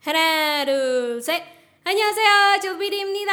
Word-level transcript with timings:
하나, 0.00 0.64
둘, 0.64 1.20
셋. 1.20 1.44
안녕하세요. 1.84 2.64
조비리입니다. 2.64 3.32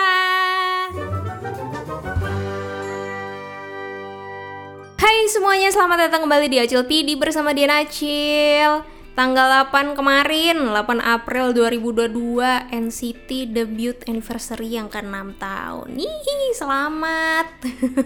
Hai 5.00 5.32
semuanya, 5.32 5.72
selamat 5.72 6.12
datang 6.12 6.28
kembali 6.28 6.52
di 6.52 6.60
Acil 6.60 6.84
PD 6.84 7.16
bersama 7.16 7.56
Diana 7.56 7.88
Acil. 7.88 8.84
Tanggal 9.16 9.72
8 9.72 9.96
kemarin, 9.96 10.60
8 10.76 11.00
April 11.00 11.56
2022, 11.56 12.68
NCT 12.68 13.48
debut 13.56 13.96
anniversary 14.04 14.76
yang 14.76 14.92
ke-6 14.92 15.40
tahun. 15.40 15.96
Hihi, 15.96 16.52
selamat. 16.52 17.64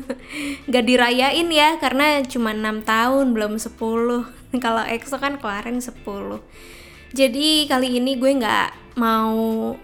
Gak 0.70 0.86
dirayain 0.86 1.50
ya, 1.50 1.82
karena 1.82 2.22
cuma 2.30 2.54
6 2.54 2.86
tahun, 2.86 3.34
belum 3.34 3.58
10. 3.58 4.30
Kalau 4.62 4.86
EXO 4.86 5.18
kan 5.18 5.42
kemarin 5.42 5.82
10 5.82 5.98
jadi 7.12 7.68
kali 7.68 8.00
ini 8.00 8.16
gue 8.16 8.32
nggak 8.40 8.98
mau 9.00 9.76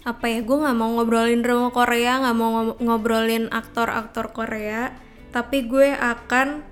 apa 0.00 0.26
ya 0.32 0.40
gue 0.40 0.56
nggak 0.56 0.76
mau 0.76 0.96
ngobrolin 0.96 1.44
drama 1.44 1.68
Korea 1.68 2.24
nggak 2.24 2.36
mau 2.36 2.72
ngobrolin 2.80 3.52
aktor-aktor 3.52 4.32
Korea 4.32 4.96
tapi 5.30 5.68
gue 5.68 5.92
akan 5.92 6.64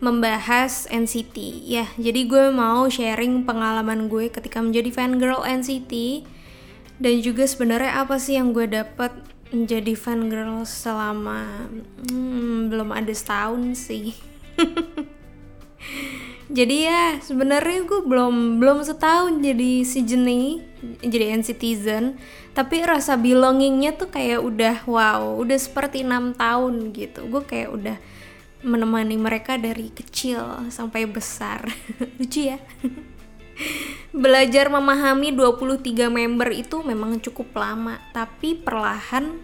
membahas 0.00 0.88
NCT 0.88 1.36
ya 1.68 1.88
jadi 2.00 2.20
gue 2.24 2.44
mau 2.52 2.88
sharing 2.88 3.44
pengalaman 3.44 4.08
gue 4.08 4.28
ketika 4.32 4.60
menjadi 4.60 4.88
fan 4.92 5.20
girl 5.20 5.44
NCT 5.44 6.24
dan 6.96 7.14
juga 7.20 7.44
sebenarnya 7.44 8.04
apa 8.04 8.16
sih 8.16 8.40
yang 8.40 8.56
gue 8.56 8.68
dapat 8.68 9.12
menjadi 9.52 9.92
fan 9.92 10.32
girl 10.32 10.64
selama 10.64 11.68
hmm, 12.08 12.72
belum 12.72 12.92
ada 12.92 13.12
setahun 13.12 13.76
sih 13.76 14.16
jadi 16.46 16.76
ya 16.86 17.04
sebenarnya 17.18 17.82
gue 17.82 18.00
belum 18.06 18.62
belum 18.62 18.86
setahun 18.86 19.42
jadi 19.42 19.82
si 19.82 20.06
Jenny 20.06 20.62
jadi 21.02 21.34
citizen 21.42 22.18
tapi 22.56 22.80
rasa 22.80 23.20
belongingnya 23.20 24.00
tuh 24.00 24.08
kayak 24.08 24.40
udah 24.40 24.76
wow 24.88 25.36
udah 25.36 25.58
seperti 25.60 26.00
enam 26.00 26.32
tahun 26.32 26.96
gitu. 26.96 27.28
Gue 27.28 27.44
kayak 27.44 27.68
udah 27.68 27.96
menemani 28.64 29.20
mereka 29.20 29.60
dari 29.60 29.92
kecil 29.92 30.72
sampai 30.72 31.04
besar. 31.04 31.68
Lucu 32.16 32.48
ya. 32.48 32.56
Belajar 34.24 34.72
memahami 34.72 35.36
23 35.36 36.08
member 36.08 36.48
itu 36.56 36.80
memang 36.80 37.20
cukup 37.20 37.52
lama. 37.60 38.00
Tapi 38.16 38.56
perlahan 38.56 39.36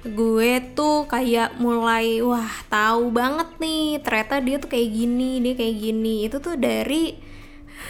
gue 0.00 0.52
tuh 0.72 1.04
kayak 1.04 1.60
mulai 1.60 2.24
wah 2.24 2.48
tahu 2.72 3.12
banget 3.12 3.52
nih 3.60 4.00
ternyata 4.00 4.40
dia 4.40 4.56
tuh 4.56 4.72
kayak 4.72 4.88
gini 4.88 5.44
dia 5.44 5.54
kayak 5.56 5.76
gini. 5.76 6.14
Itu 6.24 6.40
tuh 6.40 6.56
dari 6.56 7.16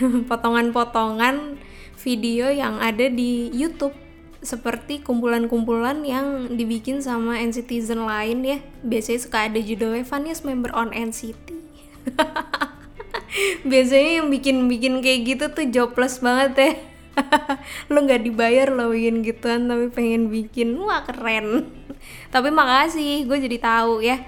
potongan-potongan 0.31 1.61
video 2.01 2.51
yang 2.51 2.83
ada 2.83 3.07
di 3.07 3.51
YouTube. 3.55 3.95
Seperti 4.41 5.05
kumpulan-kumpulan 5.05 6.01
yang 6.01 6.57
dibikin 6.57 7.05
sama 7.05 7.37
NCTzen 7.39 8.09
lain 8.09 8.39
ya. 8.43 8.59
Biasanya 8.81 9.21
suka 9.21 9.39
ada 9.47 9.61
judulnya 9.61 10.03
Funniest 10.03 10.49
Member 10.49 10.73
on 10.73 10.97
NCT 10.97 11.61
biasanya 13.71 14.25
yang 14.25 14.29
bikin-bikin 14.33 15.05
kayak 15.05 15.21
gitu 15.29 15.45
tuh 15.53 15.67
jobless 15.69 16.19
banget 16.25 16.53
ya. 16.57 16.73
Lo 17.93 18.01
nggak 18.01 18.25
dibayar 18.25 18.73
lo 18.73 18.91
bikin 18.91 19.21
gituan 19.21 19.69
tapi 19.69 19.93
pengen 19.93 20.33
bikin. 20.33 20.79
Wah 20.81 21.05
keren 21.05 21.80
tapi 22.31 22.49
makasih 22.55 23.27
gue 23.27 23.39
jadi 23.51 23.59
tahu 23.59 24.03
ya. 24.03 24.23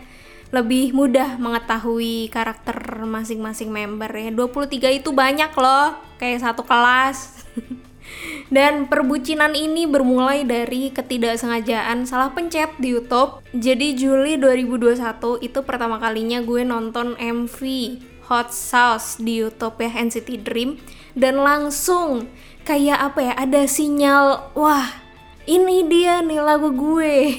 Lebih 0.53 0.93
mudah 0.93 1.41
mengetahui 1.41 2.29
karakter 2.29 3.09
masing-masing 3.09 3.73
member 3.73 4.11
ya. 4.13 4.29
23 4.29 5.01
itu 5.01 5.11
banyak 5.15 5.49
loh 5.57 5.97
kayak 6.21 6.45
satu 6.45 6.61
kelas. 6.67 7.41
Dan 8.53 8.85
perbucinan 8.85 9.57
ini 9.57 9.89
bermulai 9.89 10.45
dari 10.45 10.93
ketidaksengajaan 10.93 12.05
salah 12.05 12.37
pencet 12.37 12.69
di 12.77 12.93
YouTube. 12.93 13.41
Jadi 13.57 13.97
Juli 13.97 14.37
2021 14.37 15.41
itu 15.41 15.59
pertama 15.65 15.97
kalinya 15.97 16.45
gue 16.45 16.61
nonton 16.61 17.17
MV 17.17 17.59
Hot 18.29 18.53
Sauce 18.53 19.17
di 19.17 19.41
YouTube 19.41 19.81
ya 19.81 19.97
NCT 19.97 20.45
Dream. 20.45 20.77
Dan 21.17 21.41
langsung 21.41 22.29
kayak 22.69 22.99
apa 23.01 23.21
ya 23.25 23.33
ada 23.41 23.65
sinyal 23.67 24.53
wah 24.55 25.02
ini 25.47 25.87
dia 25.91 26.23
nih 26.23 26.41
lagu 26.43 26.71
gue. 26.71 27.35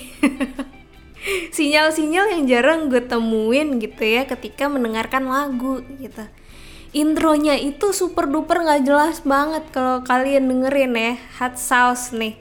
Sinyal-sinyal 1.56 2.36
yang 2.36 2.44
jarang 2.52 2.80
gue 2.91 3.00
temuin 3.00 3.80
gitu 3.80 4.03
ya 4.03 4.28
ketika 4.28 4.68
mendengarkan 4.68 5.31
lagu 5.31 5.80
gitu. 6.00 6.28
Intronya 6.94 7.58
itu 7.58 7.90
super 7.96 8.30
duper 8.30 8.62
nggak 8.62 8.84
jelas 8.86 9.24
banget 9.24 9.63
kalau 9.72 10.03
kalian 10.03 10.52
dengerin 10.52 10.94
ya. 10.94 11.13
Hot 11.40 11.56
sauce 11.56 12.12
nih. 12.12 12.36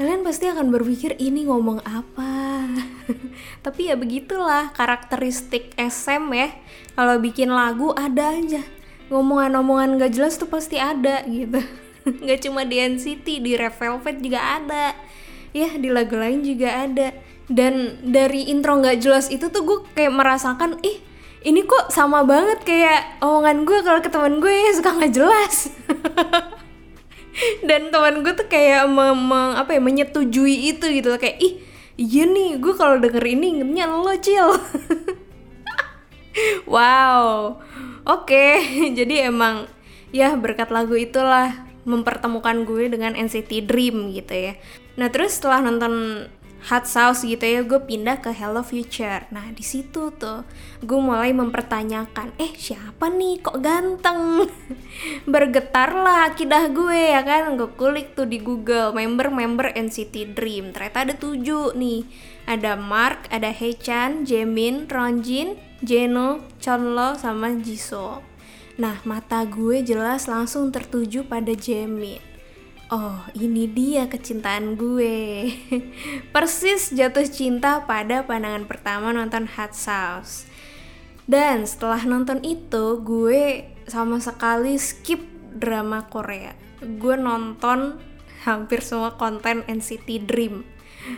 Kalian 0.00 0.24
pasti 0.24 0.48
akan 0.48 0.72
berpikir 0.72 1.18
ini 1.20 1.44
ngomong 1.44 1.84
apa? 1.84 2.64
Tapi 3.66 3.92
ya 3.92 3.98
begitulah 3.98 4.72
karakteristik 4.72 5.76
SM 5.76 6.24
ya. 6.32 6.48
Kalau 6.96 7.20
bikin 7.20 7.52
lagu 7.52 7.92
ada 7.92 8.32
aja 8.32 8.64
ngomongan-ngomongan 9.10 9.98
gak 9.98 10.12
jelas 10.14 10.38
tuh 10.38 10.48
pasti 10.48 10.78
ada 10.78 11.26
gitu. 11.26 11.60
Nggak 12.24 12.48
cuma 12.48 12.64
di 12.64 12.80
NCT 12.80 13.26
di 13.44 13.52
Red 13.58 13.76
Velvet 13.76 14.16
juga 14.24 14.40
ada. 14.40 14.96
Ya 15.52 15.74
di 15.76 15.90
lagu 15.90 16.16
lain 16.16 16.46
juga 16.46 16.88
ada. 16.88 17.12
Dan 17.50 17.98
dari 18.06 18.46
intro 18.46 18.78
nggak 18.78 19.02
jelas 19.02 19.26
itu 19.26 19.50
tuh 19.50 19.66
gue 19.66 19.78
kayak 19.98 20.14
merasakan 20.14 20.78
ih 20.86 21.02
ini 21.42 21.66
kok 21.66 21.90
sama 21.90 22.22
banget 22.22 22.62
kayak 22.62 23.18
omongan 23.18 23.66
gue 23.66 23.78
kalau 23.82 23.98
ke 23.98 24.06
teman 24.06 24.38
gue 24.38 24.70
suka 24.72 24.94
nggak 24.94 25.12
jelas. 25.12 25.74
Dan 27.68 27.90
teman 27.90 28.22
gue 28.22 28.32
tuh 28.32 28.46
kayak 28.46 28.86
memang 28.86 29.58
apa 29.58 29.74
ya 29.74 29.80
menyetujui 29.82 30.70
itu 30.70 30.86
gitu 30.88 31.10
kayak 31.18 31.42
ih 31.42 31.58
iya 32.00 32.24
nih 32.24 32.56
gue 32.56 32.72
kalau 32.72 32.96
denger 32.96 33.20
ini 33.20 33.60
ingetnya 33.60 33.92
lo 33.92 34.16
cil 34.16 34.48
wow. 36.74 37.56
Oke 38.08 38.32
okay. 38.32 38.54
jadi 38.98 39.30
emang 39.30 39.68
ya 40.10 40.34
berkat 40.34 40.72
lagu 40.74 40.98
itulah 40.98 41.70
mempertemukan 41.88 42.68
gue 42.68 42.92
dengan 42.92 43.16
NCT 43.16 43.64
Dream 43.64 44.12
gitu 44.12 44.52
ya. 44.52 44.54
Nah 45.00 45.08
terus 45.08 45.40
setelah 45.40 45.64
nonton 45.64 46.26
hot 46.60 46.84
sauce 46.84 47.24
gitu 47.24 47.40
ya 47.40 47.64
gue 47.64 47.80
pindah 47.80 48.20
ke 48.20 48.36
Hello 48.36 48.60
Future. 48.60 49.24
Nah 49.32 49.48
di 49.56 49.64
situ 49.64 50.12
tuh 50.12 50.44
gue 50.84 51.00
mulai 51.00 51.32
mempertanyakan 51.32 52.36
eh 52.36 52.52
siapa 52.52 53.08
nih? 53.08 53.40
Kok 53.40 53.58
ganteng? 53.64 54.44
Bergetarlah 55.32 56.28
akidah 56.32 56.68
gue 56.68 57.16
ya 57.16 57.24
kan? 57.24 57.56
Gue 57.56 57.72
kulik 57.72 58.12
tuh 58.12 58.28
di 58.28 58.36
Google 58.42 58.92
member-member 58.92 59.72
NCT 59.72 60.36
Dream. 60.36 60.76
Ternyata 60.76 61.08
ada 61.08 61.14
tujuh 61.16 61.72
nih. 61.72 62.04
Ada 62.44 62.76
Mark 62.76 63.30
ada 63.32 63.48
Haechan 63.54 64.26
Jaemin 64.26 64.90
Ronjin 64.90 65.69
Jeno 65.80 66.44
Chonlo 66.60 67.16
sama 67.16 67.52
Jisoo 67.56 68.20
nah 68.80 68.96
mata 69.04 69.44
gue 69.44 69.84
jelas 69.84 70.28
langsung 70.28 70.72
tertuju 70.72 71.28
pada 71.28 71.52
Jaemin 71.52 72.30
Oh, 72.90 73.22
ini 73.38 73.70
dia 73.70 74.10
kecintaan 74.10 74.74
gue. 74.74 75.46
Persis 76.34 76.90
jatuh 76.90 77.22
cinta 77.22 77.86
pada 77.86 78.26
pandangan 78.26 78.66
pertama 78.66 79.14
nonton 79.14 79.46
Hot 79.46 79.78
Sauce. 79.78 80.50
Dan 81.22 81.70
setelah 81.70 82.02
nonton 82.02 82.42
itu, 82.42 82.98
gue 82.98 83.70
sama 83.86 84.18
sekali 84.18 84.74
skip 84.74 85.22
drama 85.54 86.10
Korea. 86.10 86.50
Gue 86.82 87.14
nonton 87.14 88.02
hampir 88.42 88.82
semua 88.82 89.14
konten 89.14 89.62
NCT 89.70 90.26
Dream. 90.26 90.66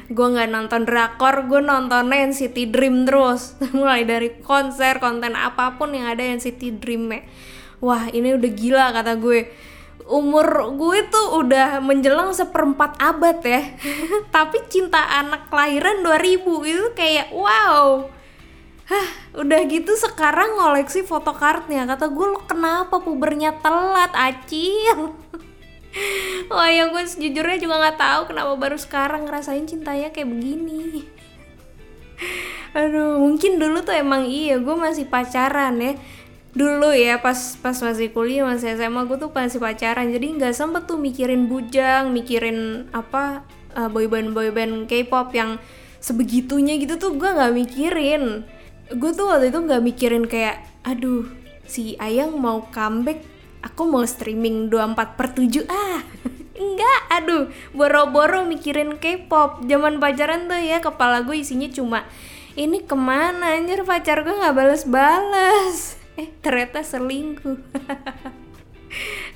Gue 0.09 0.27
nggak 0.33 0.51
nonton 0.51 0.83
drakor, 0.87 1.47
gue 1.51 1.61
nonton 1.63 2.13
NCT 2.13 2.71
Dream 2.71 3.05
terus. 3.09 3.59
Mulai 3.77 4.07
dari 4.07 4.29
konser, 4.43 5.03
konten 5.03 5.35
apa 5.35 5.75
pun 5.77 5.93
yang 5.93 6.11
ada 6.11 6.23
NCT 6.23 6.79
Dream 6.79 7.11
-nya. 7.11 7.27
Wah, 7.83 8.07
ini 8.15 8.35
udah 8.39 8.51
gila 8.51 8.87
kata 8.95 9.19
gue. 9.19 9.51
Umur 10.07 10.75
gue 10.79 10.99
tuh 11.11 11.43
udah 11.43 11.79
menjelang 11.83 12.31
seperempat 12.35 12.99
abad 12.99 13.39
ya. 13.43 13.63
Tapi 14.35 14.63
cinta 14.71 15.03
anak 15.19 15.51
kelahiran 15.51 16.03
2000 16.07 16.43
itu 16.67 16.87
kayak 16.95 17.35
wow. 17.35 18.07
Hah, 18.83 19.09
udah 19.41 19.61
gitu 19.71 19.95
sekarang 19.95 20.59
ngoleksi 20.59 21.07
fotokartnya 21.07 21.89
kata 21.89 22.13
gue 22.13 22.27
lo 22.29 22.45
kenapa 22.45 23.01
pubernya 23.01 23.57
telat 23.63 24.13
acil 24.13 25.17
Wah 26.53 26.69
ya 26.73 26.89
gue 26.89 27.03
sejujurnya 27.05 27.59
juga 27.61 27.75
nggak 27.81 27.99
tahu 28.01 28.21
kenapa 28.33 28.53
baru 28.57 28.79
sekarang 28.81 29.29
ngerasain 29.29 29.65
cintanya 29.69 30.09
kayak 30.09 30.29
begini. 30.29 31.05
Aduh 32.79 33.21
mungkin 33.21 33.61
dulu 33.61 33.85
tuh 33.85 33.97
emang 33.97 34.25
iya 34.25 34.57
gue 34.57 34.77
masih 34.77 35.09
pacaran 35.09 35.77
ya. 35.81 35.93
Dulu 36.53 36.93
ya 36.93 37.21
pas 37.21 37.57
pas 37.61 37.77
masih 37.77 38.13
kuliah 38.13 38.45
masih 38.45 38.77
SMA 38.77 39.05
gue 39.09 39.17
tuh 39.21 39.33
masih 39.33 39.61
pacaran. 39.61 40.09
Jadi 40.09 40.27
nggak 40.41 40.55
sempet 40.57 40.89
tuh 40.89 40.97
mikirin 41.01 41.49
bujang 41.49 42.13
mikirin 42.13 42.89
apa 42.93 43.45
uh, 43.77 43.89
boyband 43.89 44.33
boyband 44.33 44.89
K-pop 44.89 45.33
yang 45.37 45.57
sebegitunya 46.01 46.77
gitu 46.81 46.97
tuh 46.97 47.13
gue 47.17 47.29
nggak 47.29 47.53
mikirin. 47.53 48.45
Gue 48.93 49.13
tuh 49.17 49.33
waktu 49.33 49.53
itu 49.53 49.59
nggak 49.61 49.83
mikirin 49.85 50.25
kayak 50.29 50.65
aduh 50.85 51.25
si 51.65 51.97
Ayang 51.97 52.37
mau 52.37 52.69
comeback 52.69 53.32
aku 53.63 53.89
mau 53.89 54.03
streaming 54.05 54.69
24 54.69 55.19
per 55.19 55.27
7 55.35 55.65
ah 55.71 56.03
enggak. 56.53 57.01
Aduh 57.11 57.49
boro-boro 57.73 58.45
mikirin 58.45 58.99
K-pop. 58.99 59.65
Zaman 59.67 59.99
pacaran 60.03 60.51
tuh 60.51 60.61
ya 60.61 60.79
kepala 60.83 61.23
gue 61.23 61.41
isinya 61.41 61.71
cuma 61.71 62.05
ini 62.59 62.85
ke 62.85 62.93
mana 62.93 63.57
anjir? 63.57 63.87
Pacar 63.87 64.27
gue 64.27 64.35
nggak 64.35 64.55
balas-balas 64.55 65.97
eh 66.21 66.29
ternyata 66.45 66.85
selingkuh 66.85 67.57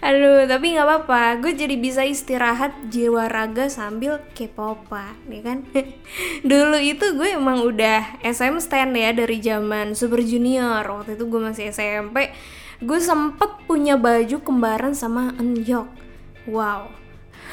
Aduh, 0.04 0.44
tapi 0.44 0.76
nggak 0.76 0.84
apa-apa. 0.84 1.40
Gue 1.40 1.56
jadi 1.56 1.72
bisa 1.81 2.04
istirahat 2.04 2.93
jiwa 2.93 3.32
raga 3.32 3.72
sambil 3.72 4.20
K-popan, 4.37 5.16
ya 5.32 5.40
kan? 5.40 5.58
Dulu 6.50 6.76
itu 6.76 7.16
gue 7.16 7.32
emang 7.32 7.64
udah 7.64 8.20
SM 8.20 8.60
stand 8.60 8.93
ya 8.93 9.16
dari 9.16 9.40
zaman 9.40 9.96
Super 9.96 10.20
Junior. 10.20 10.84
Waktu 10.84 11.16
itu 11.16 11.25
gue 11.25 11.40
masih 11.40 11.72
SMP. 11.72 12.28
Gue 12.84 13.00
sempet 13.00 13.64
punya 13.64 13.96
baju 13.96 14.37
kembaran 14.44 14.93
sama 14.93 15.32
Eunhyuk. 15.40 15.88
Wow. 16.44 16.93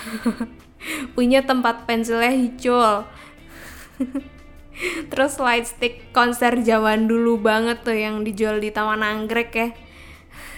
punya 1.16 1.48
tempat 1.48 1.88
pensilnya 1.88 2.36
hijau. 2.36 3.08
Terus 5.12 5.34
light 5.40 5.70
stick 5.70 6.12
konser 6.12 6.60
zaman 6.60 7.08
dulu 7.08 7.40
banget 7.40 7.88
tuh 7.88 7.96
yang 7.96 8.28
dijual 8.28 8.60
di 8.60 8.74
Taman 8.74 9.00
Anggrek 9.00 9.52
ya. 9.56 9.70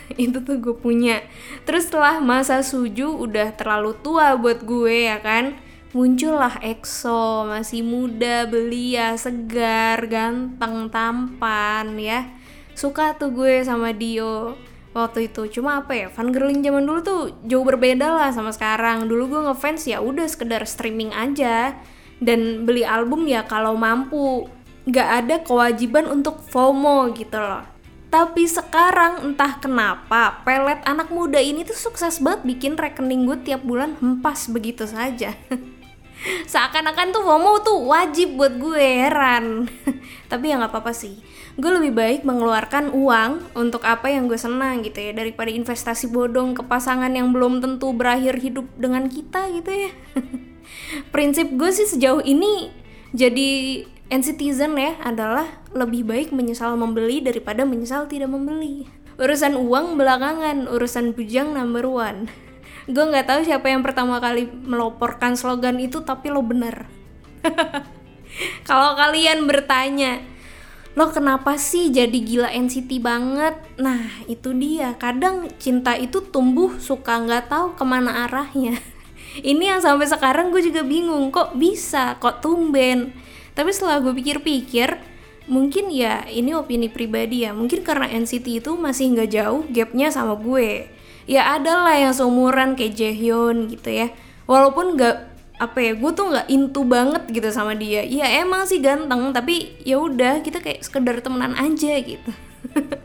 Itu 0.22 0.42
tuh 0.42 0.62
gue 0.62 0.76
punya. 0.78 1.26
Terus 1.66 1.90
setelah 1.90 2.22
masa 2.22 2.62
suju 2.62 3.10
udah 3.16 3.54
terlalu 3.58 3.98
tua 4.00 4.38
buat 4.38 4.62
gue 4.64 5.10
ya 5.10 5.18
kan. 5.20 5.58
Muncullah 5.96 6.60
EXO, 6.60 7.48
masih 7.48 7.80
muda, 7.80 8.44
belia, 8.52 9.16
segar, 9.16 10.04
ganteng, 10.12 10.92
tampan 10.92 11.96
ya. 11.96 12.36
Suka 12.76 13.16
tuh 13.16 13.32
gue 13.32 13.64
sama 13.64 13.96
Dio 13.96 14.60
waktu 14.96 15.28
itu 15.28 15.60
cuma 15.60 15.84
apa 15.84 15.92
ya 15.92 16.08
fan 16.08 16.32
girling 16.32 16.64
zaman 16.64 16.88
dulu 16.88 17.00
tuh 17.04 17.22
jauh 17.44 17.68
berbeda 17.68 18.16
lah 18.16 18.32
sama 18.32 18.56
sekarang 18.56 19.12
dulu 19.12 19.28
gue 19.28 19.42
ngefans 19.52 19.92
ya 19.92 20.00
udah 20.00 20.24
sekedar 20.24 20.64
streaming 20.64 21.12
aja 21.12 21.76
dan 22.24 22.64
beli 22.64 22.88
album 22.88 23.28
ya 23.28 23.44
kalau 23.44 23.76
mampu 23.76 24.48
nggak 24.88 25.10
ada 25.20 25.36
kewajiban 25.44 26.08
untuk 26.08 26.40
FOMO 26.48 27.12
gitu 27.12 27.36
loh 27.36 27.75
tapi 28.16 28.48
sekarang 28.48 29.28
entah 29.28 29.60
kenapa 29.60 30.40
pelet 30.48 30.80
anak 30.88 31.12
muda 31.12 31.36
ini 31.36 31.68
tuh 31.68 31.76
sukses 31.76 32.24
banget 32.24 32.48
bikin 32.48 32.80
rekening 32.80 33.28
gue 33.28 33.44
tiap 33.44 33.68
bulan 33.68 34.00
hempas 34.00 34.48
begitu 34.48 34.88
saja. 34.88 35.36
Seakan-akan 36.48 37.12
tuh 37.12 37.28
FOMO 37.28 37.60
tuh 37.60 37.76
wajib 37.84 38.40
buat 38.40 38.56
gue 38.56 38.80
heran. 38.80 39.68
Tapi 40.32 40.48
ya 40.48 40.56
nggak 40.56 40.72
apa-apa 40.72 40.96
sih. 40.96 41.20
Gue 41.60 41.76
lebih 41.76 41.92
baik 41.92 42.24
mengeluarkan 42.24 42.96
uang 42.96 43.52
untuk 43.52 43.84
apa 43.84 44.08
yang 44.08 44.32
gue 44.32 44.40
senang 44.40 44.80
gitu 44.88 44.96
ya 44.96 45.12
daripada 45.12 45.52
investasi 45.52 46.08
bodong 46.08 46.56
ke 46.56 46.64
pasangan 46.64 47.12
yang 47.12 47.36
belum 47.36 47.60
tentu 47.60 47.92
berakhir 47.92 48.40
hidup 48.40 48.64
dengan 48.80 49.12
kita 49.12 49.52
gitu 49.60 49.92
ya. 49.92 49.92
Prinsip 51.14 51.52
gue 51.52 51.68
sih 51.76 51.84
sejauh 51.84 52.24
ini 52.24 52.72
jadi 53.12 53.84
citizen 54.22 54.78
ya 54.78 54.94
adalah 55.02 55.50
lebih 55.74 56.06
baik 56.06 56.30
menyesal 56.30 56.78
membeli 56.78 57.26
daripada 57.26 57.66
menyesal 57.66 58.06
tidak 58.06 58.30
membeli. 58.30 58.86
Urusan 59.18 59.58
uang 59.58 59.98
belakangan, 59.98 60.70
urusan 60.70 61.18
bujang 61.18 61.58
number 61.58 61.90
one. 61.90 62.30
Gue 62.94 63.02
nggak 63.02 63.26
tahu 63.26 63.40
siapa 63.42 63.74
yang 63.74 63.82
pertama 63.82 64.22
kali 64.22 64.46
meloporkan 64.46 65.34
slogan 65.34 65.82
itu, 65.82 66.06
tapi 66.06 66.30
lo 66.30 66.46
bener. 66.46 66.86
Kalau 68.70 68.94
kalian 68.94 69.50
bertanya, 69.50 70.22
lo 70.94 71.10
kenapa 71.10 71.58
sih 71.58 71.90
jadi 71.90 72.14
gila 72.14 72.50
NCT 72.54 73.02
banget? 73.02 73.58
Nah 73.82 74.06
itu 74.30 74.54
dia, 74.54 74.94
kadang 75.02 75.50
cinta 75.58 75.98
itu 75.98 76.22
tumbuh 76.22 76.78
suka 76.78 77.26
nggak 77.26 77.50
tahu 77.50 77.68
ke 77.74 77.84
mana 77.88 78.28
arahnya 78.30 78.78
ini 79.52 79.68
yang 79.68 79.84
sampai 79.84 80.08
sekarang 80.08 80.54
gue 80.54 80.64
juga 80.64 80.86
bingung 80.86 81.34
kok 81.34 81.58
bisa 81.60 82.16
kok 82.22 82.40
tumben 82.40 83.12
tapi 83.56 83.72
setelah 83.72 84.04
gue 84.04 84.12
pikir-pikir 84.12 85.00
mungkin 85.48 85.94
ya 85.94 86.26
ini 86.28 86.58
opini 86.58 86.90
pribadi 86.90 87.46
ya 87.46 87.54
mungkin 87.54 87.86
karena 87.86 88.10
NCT 88.12 88.66
itu 88.66 88.76
masih 88.76 89.16
nggak 89.16 89.30
jauh 89.32 89.62
gapnya 89.72 90.12
sama 90.12 90.36
gue. 90.36 90.92
Ya 91.26 91.58
ada 91.58 91.82
lah 91.82 91.98
yang 91.98 92.14
seumuran 92.14 92.78
kayak 92.78 92.94
Jaehyun 92.94 93.72
gitu 93.72 93.90
ya. 93.90 94.14
Walaupun 94.46 94.94
nggak 95.00 95.16
apa 95.56 95.80
ya 95.80 95.96
gue 95.96 96.12
tuh 96.12 96.26
nggak 96.36 96.48
intu 96.52 96.84
banget 96.84 97.24
gitu 97.32 97.50
sama 97.50 97.74
dia. 97.74 98.04
Ya 98.04 98.28
emang 98.44 98.68
sih 98.68 98.84
ganteng 98.84 99.32
tapi 99.32 99.80
ya 99.88 100.04
udah 100.04 100.44
kita 100.44 100.60
kayak 100.60 100.84
sekedar 100.84 101.24
temenan 101.24 101.56
aja 101.56 101.96
gitu 102.04 102.32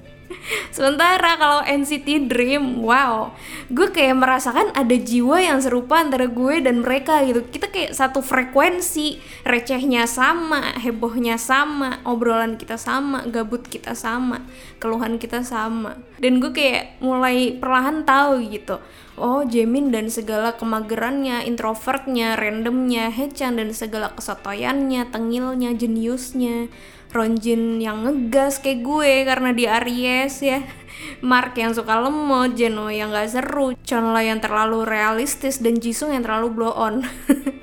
Sementara 0.71 1.39
kalau 1.39 1.61
NCT 1.67 2.27
Dream, 2.27 2.83
wow, 2.83 3.35
gue 3.71 3.91
kayak 3.91 4.19
merasakan 4.19 4.75
ada 4.75 4.97
jiwa 4.97 5.39
yang 5.39 5.59
serupa 5.63 6.03
antara 6.03 6.27
gue 6.27 6.63
dan 6.63 6.83
mereka 6.83 7.23
gitu. 7.27 7.47
Kita 7.47 7.71
kayak 7.71 7.95
satu 7.95 8.23
frekuensi, 8.23 9.19
recehnya 9.47 10.07
sama, 10.11 10.75
hebohnya 10.79 11.39
sama, 11.39 12.03
obrolan 12.03 12.59
kita 12.59 12.79
sama, 12.79 13.27
gabut 13.31 13.67
kita 13.67 13.95
sama, 13.95 14.43
keluhan 14.83 15.19
kita 15.19 15.43
sama. 15.47 15.99
Dan 16.19 16.43
gue 16.43 16.51
kayak 16.55 16.99
mulai 17.03 17.57
perlahan 17.59 18.03
tahu 18.07 18.43
gitu. 18.51 18.79
Oh, 19.21 19.45
Jamin 19.45 19.93
dan 19.93 20.09
segala 20.09 20.57
kemagerannya, 20.57 21.45
introvertnya, 21.45 22.41
randomnya, 22.41 23.13
Hechan 23.13 23.61
dan 23.61 23.69
segala 23.77 24.17
kesotoyannya, 24.17 25.13
tengilnya, 25.13 25.77
jeniusnya, 25.77 26.73
Ronjin 27.11 27.83
yang 27.83 28.07
ngegas 28.07 28.63
kayak 28.63 28.87
gue 28.87 29.13
karena 29.27 29.51
di 29.51 29.65
Aries 29.67 30.41
ya. 30.43 30.63
Mark 31.21 31.57
yang 31.57 31.73
suka 31.73 31.99
lemot, 32.01 32.55
Jeno 32.55 32.93
yang 32.93 33.11
gak 33.11 33.33
seru, 33.33 33.73
Chonla 33.83 34.21
yang 34.23 34.39
terlalu 34.39 34.85
realistis, 34.85 35.59
dan 35.59 35.81
Jisung 35.81 36.13
yang 36.13 36.23
terlalu 36.23 36.49
blow 36.53 36.73
on 36.73 37.03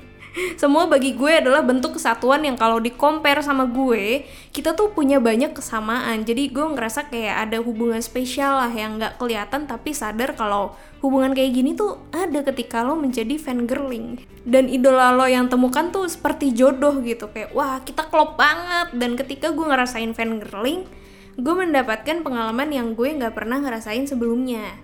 semua 0.54 0.86
bagi 0.86 1.14
gue 1.14 1.32
adalah 1.40 1.62
bentuk 1.62 1.96
kesatuan 1.96 2.44
yang 2.44 2.54
kalau 2.54 2.78
di 2.78 2.94
compare 2.94 3.42
sama 3.42 3.66
gue 3.66 4.26
kita 4.54 4.74
tuh 4.74 4.94
punya 4.94 5.18
banyak 5.18 5.54
kesamaan. 5.54 6.22
Jadi 6.26 6.50
gue 6.50 6.66
ngerasa 6.66 7.10
kayak 7.10 7.48
ada 7.48 7.58
hubungan 7.62 8.02
spesial 8.02 8.58
lah 8.58 8.72
yang 8.72 8.98
nggak 8.98 9.18
kelihatan 9.18 9.66
tapi 9.66 9.94
sadar 9.94 10.34
kalau 10.34 10.74
hubungan 11.02 11.30
kayak 11.34 11.54
gini 11.54 11.78
tuh 11.78 12.02
ada 12.10 12.42
ketika 12.42 12.82
lo 12.82 12.98
menjadi 12.98 13.38
fan 13.38 13.66
girling. 13.66 14.18
Dan 14.42 14.66
idola 14.66 15.14
lo 15.14 15.26
yang 15.28 15.46
temukan 15.46 15.90
tuh 15.94 16.08
seperti 16.08 16.54
jodoh 16.56 16.98
gitu 17.04 17.30
kayak 17.30 17.54
wah 17.54 17.82
kita 17.82 18.06
klop 18.10 18.34
banget. 18.38 18.94
Dan 18.96 19.14
ketika 19.14 19.54
gue 19.54 19.66
ngerasain 19.66 20.10
fan 20.14 20.42
girling 20.42 20.86
gue 21.38 21.54
mendapatkan 21.54 22.26
pengalaman 22.26 22.74
yang 22.74 22.98
gue 22.98 23.14
nggak 23.14 23.30
pernah 23.30 23.62
ngerasain 23.62 24.10
sebelumnya 24.10 24.74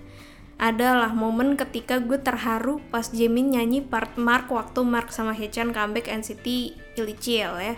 adalah 0.58 1.10
momen 1.10 1.58
ketika 1.58 1.98
gue 1.98 2.16
terharu 2.18 2.78
pas 2.88 3.10
Jimin 3.10 3.58
nyanyi 3.58 3.82
part 3.82 4.14
Mark 4.14 4.48
waktu 4.48 4.86
Mark 4.86 5.10
sama 5.10 5.34
Hechan 5.34 5.74
comeback 5.74 6.06
NCT 6.06 6.46
Illichil 6.94 7.52
ya. 7.58 7.74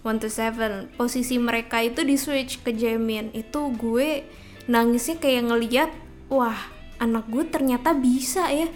One 0.00 0.16
to 0.22 0.32
Seven. 0.32 0.88
Posisi 0.96 1.36
mereka 1.36 1.84
itu 1.84 2.00
di 2.06 2.16
switch 2.16 2.62
ke 2.64 2.72
Jimin 2.72 3.34
itu 3.36 3.74
gue 3.76 4.24
nangisnya 4.70 5.18
kayak 5.20 5.44
ngeliat 5.50 5.90
wah 6.32 6.56
anak 7.02 7.26
gue 7.28 7.44
ternyata 7.50 7.92
bisa 7.92 8.48
ya. 8.48 8.68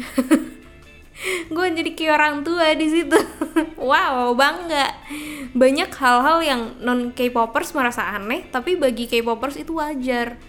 Gue 1.52 1.68
jadi 1.76 1.92
kayak 1.92 2.14
orang 2.16 2.36
tua 2.48 2.72
di 2.72 2.88
situ. 2.88 3.18
Wow 3.76 4.32
bangga. 4.38 4.94
Banyak 5.52 5.90
hal-hal 5.92 6.38
yang 6.40 6.62
non 6.80 7.12
K-popers 7.12 7.76
merasa 7.76 8.08
aneh 8.16 8.48
tapi 8.48 8.78
bagi 8.78 9.04
K-popers 9.04 9.60
itu 9.60 9.76
wajar 9.76 10.40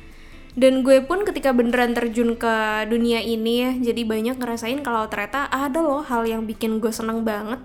dan 0.51 0.84
gue 0.84 1.00
pun 1.00 1.24
ketika 1.24 1.55
beneran 1.55 1.96
terjun 1.96 2.36
ke 2.36 2.84
dunia 2.91 3.24
ini 3.24 3.53
ya 3.63 3.72
jadi 3.91 4.03
banyak 4.03 4.36
ngerasain 4.36 4.84
kalau 4.84 5.08
ternyata 5.08 5.48
ada 5.48 5.79
loh 5.79 6.03
hal 6.03 6.27
yang 6.27 6.43
bikin 6.43 6.84
gue 6.84 6.91
seneng 6.91 7.24
banget. 7.24 7.63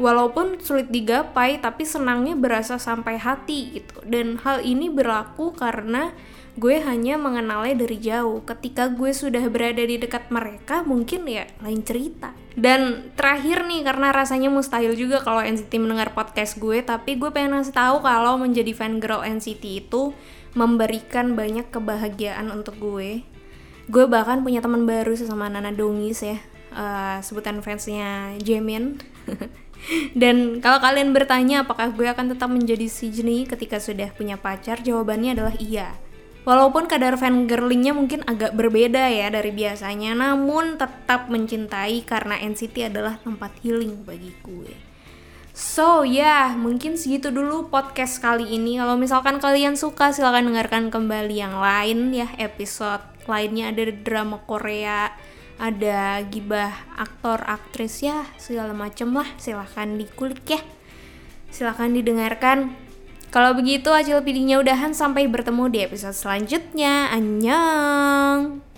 Walaupun 0.00 0.56
sulit 0.64 0.88
digapai 0.88 1.60
tapi 1.60 1.84
senangnya 1.84 2.32
berasa 2.32 2.80
sampai 2.80 3.20
hati 3.20 3.76
gitu. 3.76 4.00
Dan 4.08 4.40
hal 4.40 4.64
ini 4.64 4.88
berlaku 4.88 5.52
karena 5.52 6.16
gue 6.56 6.80
hanya 6.80 7.20
mengenalnya 7.20 7.76
dari 7.84 8.00
jauh. 8.00 8.40
Ketika 8.40 8.88
gue 8.88 9.12
sudah 9.12 9.44
berada 9.52 9.84
di 9.84 10.00
dekat 10.00 10.32
mereka 10.32 10.80
mungkin 10.80 11.28
ya 11.28 11.44
lain 11.60 11.84
cerita. 11.84 12.32
Dan 12.56 13.12
terakhir 13.12 13.68
nih 13.68 13.84
karena 13.84 14.08
rasanya 14.16 14.48
mustahil 14.48 14.96
juga 14.96 15.20
kalau 15.20 15.44
NCT 15.44 15.76
mendengar 15.76 16.16
podcast 16.16 16.56
gue 16.56 16.80
tapi 16.80 17.20
gue 17.20 17.28
pengen 17.28 17.60
ngasih 17.60 17.76
tahu 17.76 18.00
kalau 18.00 18.40
menjadi 18.40 18.72
fan 18.72 18.96
girl 18.96 19.20
NCT 19.20 19.64
itu 19.84 20.16
memberikan 20.52 21.34
banyak 21.34 21.68
kebahagiaan 21.72 22.52
untuk 22.52 22.76
gue. 22.78 23.24
Gue 23.90 24.04
bahkan 24.06 24.44
punya 24.46 24.62
teman 24.62 24.86
baru 24.86 25.12
sesama 25.16 25.50
Nana 25.50 25.74
Dongis 25.74 26.22
ya 26.22 26.38
uh, 26.74 27.18
sebutan 27.20 27.60
fansnya 27.60 28.36
Jamin 28.40 28.98
dan 30.20 30.58
kalau 30.64 30.78
kalian 30.80 31.12
bertanya 31.12 31.66
apakah 31.66 31.92
gue 31.92 32.08
akan 32.08 32.34
tetap 32.34 32.48
menjadi 32.48 32.86
si 32.88 33.12
Jenny 33.12 33.44
ketika 33.44 33.78
sudah 33.78 34.10
punya 34.14 34.40
pacar 34.40 34.80
jawabannya 34.80 35.36
adalah 35.38 35.56
iya. 35.60 35.94
Walaupun 36.42 36.90
kadar 36.90 37.14
fan 37.14 37.46
girlingnya 37.46 37.94
mungkin 37.94 38.26
agak 38.26 38.58
berbeda 38.58 39.14
ya 39.14 39.30
dari 39.30 39.54
biasanya, 39.54 40.10
namun 40.18 40.74
tetap 40.74 41.30
mencintai 41.30 42.02
karena 42.02 42.34
NCT 42.34 42.90
adalah 42.90 43.14
tempat 43.22 43.54
healing 43.62 44.02
bagi 44.02 44.34
gue. 44.42 44.91
So 45.52 46.00
ya, 46.08 46.24
yeah, 46.24 46.46
mungkin 46.56 46.96
segitu 46.96 47.28
dulu 47.28 47.68
podcast 47.68 48.24
kali 48.24 48.56
ini. 48.56 48.80
Kalau 48.80 48.96
misalkan 48.96 49.36
kalian 49.36 49.76
suka, 49.76 50.08
silahkan 50.08 50.48
dengarkan 50.48 50.88
kembali 50.88 51.36
yang 51.36 51.60
lain 51.60 52.08
ya 52.16 52.32
episode 52.40 53.04
lainnya 53.28 53.68
ada 53.68 53.92
drama 53.92 54.40
Korea, 54.48 55.12
ada 55.60 56.24
gibah 56.24 56.72
aktor 56.96 57.44
aktris 57.44 58.00
ya 58.00 58.24
segala 58.40 58.72
macem 58.72 59.12
lah. 59.12 59.28
Silahkan 59.36 59.92
dikulik 59.92 60.40
ya. 60.48 60.60
Silahkan 61.52 61.92
didengarkan. 61.92 62.72
Kalau 63.28 63.52
begitu 63.52 63.92
Acil 63.92 64.24
pilihnya 64.24 64.56
udahan 64.60 64.96
sampai 64.96 65.28
bertemu 65.28 65.68
di 65.68 65.78
episode 65.84 66.16
selanjutnya. 66.16 67.12
Annyeong! 67.12 68.71